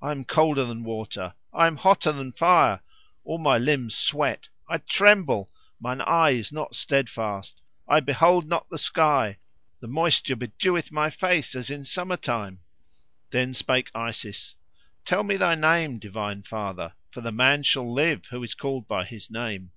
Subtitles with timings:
[0.00, 2.80] I am colder than water, I am hotter than fire,
[3.22, 8.78] all my limbs sweat, I tremble, mine eye is not steadfast, I behold not the
[8.78, 9.36] sky,
[9.80, 12.60] the moisture bedeweth my face as in summer time."
[13.30, 14.54] Then spake Isis,
[15.04, 19.04] "Tell me thy name, divine Father, for the man shall live who is called by
[19.04, 19.72] his name."